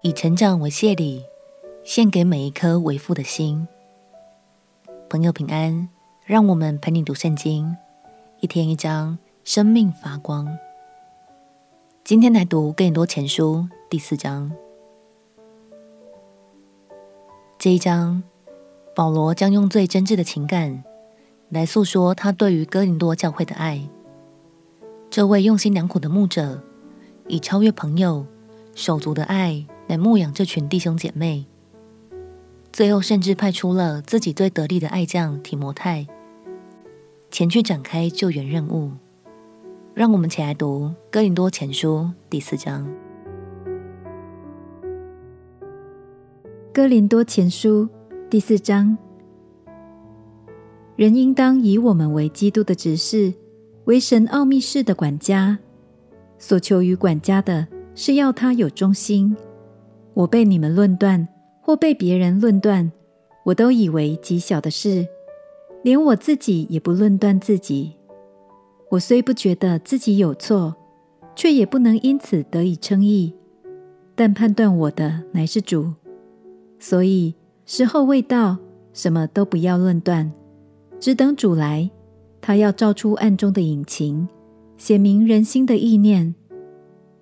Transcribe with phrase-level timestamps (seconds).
[0.00, 1.24] 以成长为谢礼，
[1.82, 3.66] 献给每一颗为父的心。
[5.10, 5.88] 朋友平安，
[6.24, 7.76] 让我们陪你读圣经，
[8.38, 10.56] 一天一章，生命发光。
[12.04, 14.52] 今天来读哥林多前书第四章。
[17.58, 18.22] 这一章，
[18.94, 20.84] 保罗将用最真挚的情感
[21.48, 23.82] 来诉说他对于哥林多教会的爱。
[25.10, 26.62] 这位用心良苦的牧者，
[27.26, 28.24] 以超越朋友、
[28.76, 29.66] 手足的爱。
[29.88, 31.46] 来牧养这群弟兄姐妹，
[32.70, 36.06] 最后甚至派出了自己最得力的爱将提摩太
[37.30, 38.92] 前去展开救援任务。
[39.94, 42.86] 让我们起来读《哥林多前书》第四章。
[46.70, 47.86] 《哥林多前书》
[48.28, 48.96] 第四章，
[50.96, 53.32] 人应当以我们为基督的执事，
[53.86, 55.58] 为神奥秘事的管家。
[56.38, 59.34] 所求于管家的是要他有忠心。
[60.18, 61.28] 我被你们论断，
[61.60, 62.90] 或被别人论断，
[63.44, 65.06] 我都以为极小的事，
[65.84, 67.94] 连我自己也不论断自己。
[68.90, 70.74] 我虽不觉得自己有错，
[71.36, 73.32] 却也不能因此得以称义。
[74.16, 75.94] 但判断我的乃是主，
[76.80, 78.58] 所以时候未到，
[78.92, 80.32] 什么都不要论断，
[80.98, 81.88] 只等主来，
[82.40, 84.26] 他要照出暗中的隐情，
[84.78, 86.34] 显明人心的意念。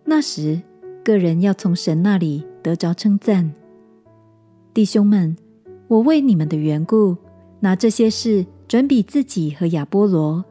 [0.07, 0.63] 那时，
[1.05, 2.43] 个人要从神那里。
[2.67, 3.55] 得着称赞，
[4.75, 5.37] 弟兄们，
[5.87, 7.17] 我为你们的缘故，
[7.61, 10.45] 拿这些事转比自己和亚波罗，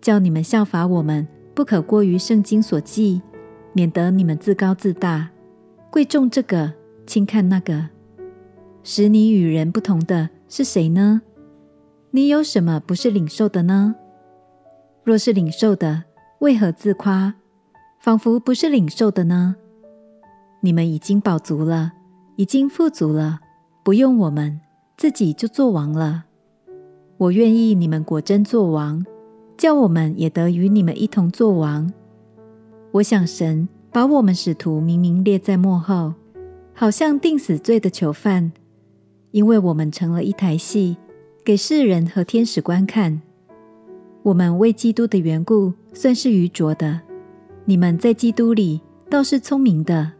[0.00, 3.20] 叫你们效法我们，不可过于圣经所记，
[3.74, 5.28] 免得你们自高自大，
[5.90, 6.72] 贵重这个，
[7.04, 7.90] 轻看那个。
[8.82, 11.20] 使你与人不同的是谁呢？
[12.10, 13.94] 你有什么不是领受的呢？
[15.04, 16.04] 若是领受的，
[16.38, 17.34] 为何自夸，
[17.98, 19.56] 仿佛不是领受的呢？
[20.60, 21.92] 你们已经饱足了，
[22.36, 23.40] 已经富足了，
[23.82, 24.60] 不用我们，
[24.96, 26.24] 自己就做王了。
[27.16, 29.04] 我愿意你们果真做王，
[29.56, 31.90] 叫我们也得与你们一同做王。
[32.92, 36.14] 我想神把我们使徒明明列在幕后，
[36.74, 38.52] 好像定死罪的囚犯，
[39.30, 40.96] 因为我们成了一台戏，
[41.44, 43.22] 给世人和天使观看。
[44.22, 47.00] 我们为基督的缘故算是愚拙的，
[47.64, 50.12] 你们在基督里倒是聪明的。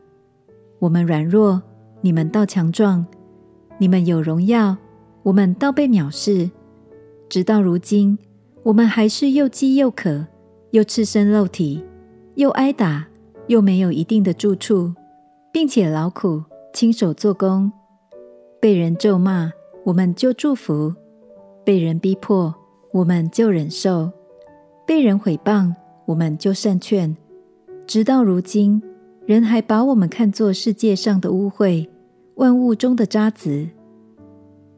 [0.80, 1.62] 我们软弱，
[2.00, 3.04] 你们倒强壮；
[3.76, 4.74] 你们有荣耀，
[5.22, 6.50] 我们倒被藐视。
[7.28, 8.18] 直到如今，
[8.62, 10.26] 我们还是又饥又渴，
[10.70, 11.84] 又赤身露体，
[12.36, 13.06] 又挨打，
[13.48, 14.94] 又没有一定的住处，
[15.52, 16.42] 并且劳苦，
[16.72, 17.70] 亲手做工。
[18.58, 19.52] 被人咒骂，
[19.84, 20.94] 我们就祝福；
[21.62, 22.54] 被人逼迫，
[22.90, 24.10] 我们就忍受；
[24.86, 25.74] 被人毁谤，
[26.06, 27.14] 我们就善劝。
[27.86, 28.82] 直到如今。
[29.30, 31.86] 人还把我们看作世界上的污秽，
[32.34, 33.70] 万物中的渣滓。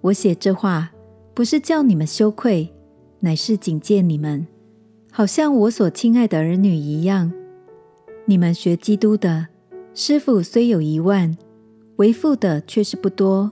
[0.03, 0.93] 我写这话，
[1.33, 2.71] 不是叫你们羞愧，
[3.21, 4.47] 乃是警戒你们，
[5.11, 7.33] 好像我所亲爱的儿女一样。
[8.27, 9.47] 你们学基督的
[9.95, 11.35] 师傅虽有一万，
[11.97, 13.51] 为父的却是不多。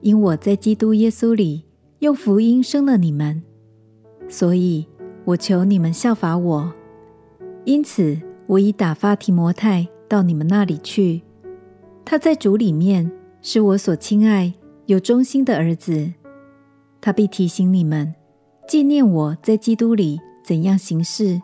[0.00, 1.64] 因我在基督耶稣里
[1.98, 3.42] 用福音生了你们，
[4.30, 4.86] 所以
[5.26, 6.72] 我求你们效法我。
[7.66, 9.86] 因此，我已打发提摩太。
[10.08, 11.22] 到你们那里去，
[12.04, 13.10] 他在主里面
[13.42, 14.52] 是我所亲爱、
[14.86, 16.12] 有忠心的儿子。
[17.00, 18.14] 他必提醒你们，
[18.66, 21.40] 纪念我在基督里怎样行事，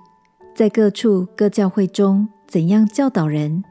[0.55, 3.63] 在各处各教会中怎样教导人。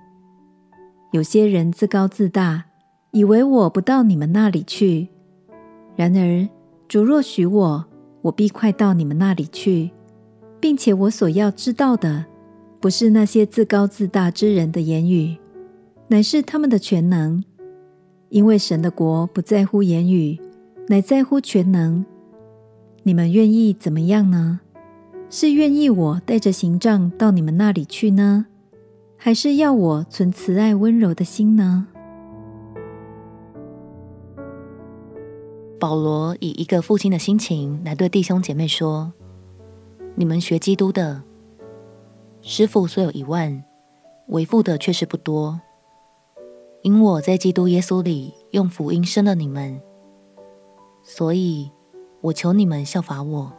[1.12, 2.66] 有些人自高自大，
[3.12, 5.10] 以为我不到你们那里去。
[5.96, 6.48] 然而
[6.88, 7.86] 主若许我，
[8.22, 9.90] 我必快到你们那里去，
[10.60, 12.26] 并且我所要知道的。
[12.80, 15.38] 不是那些自高自大之人的言语，
[16.08, 17.44] 乃是他们的全能。
[18.30, 20.40] 因为神的国不在乎言语，
[20.88, 22.06] 乃在乎全能。
[23.04, 24.62] 你们愿意怎么样呢？
[25.30, 28.46] 是愿意我带着刑杖到你们那里去呢，
[29.18, 31.88] 还是要我存慈爱温柔的心呢？
[35.80, 39.14] 保罗以一个父亲的心情来对弟兄姐妹说
[40.16, 41.24] ：“你们学基督的。”
[42.42, 43.64] 师傅虽有一万，
[44.28, 45.60] 为父的确实不多。
[46.82, 49.82] 因我在基督耶稣里用福音生了你们，
[51.04, 51.70] 所以
[52.22, 53.52] 我求你们效法我。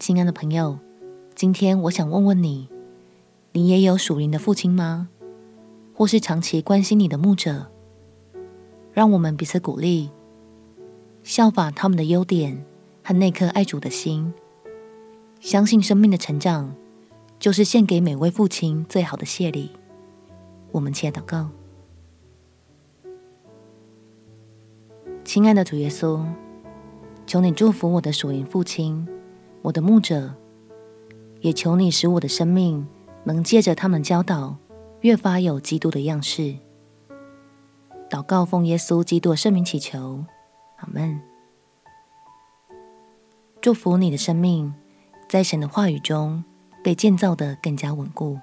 [0.00, 0.76] 亲爱的朋友，
[1.36, 2.68] 今天我想问问你：
[3.52, 5.08] 你也有属灵的父亲吗？
[5.94, 7.70] 或是长期关心你的牧者？
[8.92, 10.10] 让我们彼此鼓励，
[11.22, 12.66] 效法他们的优点
[13.04, 14.34] 和那颗爱主的心。
[15.44, 16.74] 相信生命的成长，
[17.38, 19.70] 就是献给每位父亲最好的谢礼。
[20.72, 21.50] 我们且祷告。
[25.22, 26.24] 亲爱的主耶稣，
[27.26, 29.06] 求你祝福我的属灵父亲，
[29.60, 30.34] 我的牧者，
[31.42, 32.88] 也求你使我的生命
[33.24, 34.56] 能借着他们教导，
[35.02, 36.56] 越发有基督的样式。
[38.08, 40.24] 祷告奉耶稣基督的圣名祈求，
[40.76, 41.20] 阿门。
[43.60, 44.72] 祝福你的生命，
[45.34, 46.44] 在神的话语中
[46.84, 48.38] 被建造得更加稳固。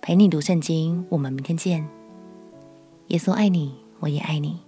[0.00, 1.84] 陪你读圣经，我们明天见。
[3.08, 4.60] 耶稣爱你，我也爱你。